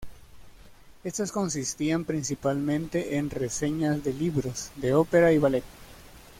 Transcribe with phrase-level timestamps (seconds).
[1.03, 5.63] Estos consistían principalmente en reseñas de libros, de ópera y ballet.